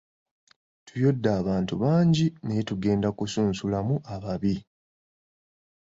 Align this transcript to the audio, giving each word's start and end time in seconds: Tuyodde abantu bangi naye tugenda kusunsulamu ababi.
Tuyodde 0.85 1.29
abantu 1.39 1.73
bangi 1.83 2.25
naye 2.45 2.61
tugenda 2.69 3.07
kusunsulamu 3.17 3.95
ababi. 4.13 4.55